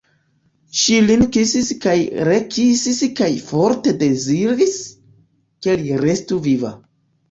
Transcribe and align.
Ŝi 0.79 0.95
lin 1.09 1.23
kisis 1.35 1.69
kaj 1.83 1.93
rekisis 2.31 3.03
kaj 3.21 3.31
forte 3.53 3.97
deziris, 4.03 4.77
ke 5.65 5.81
li 5.87 6.05
restu 6.09 6.47
viva. 6.53 6.79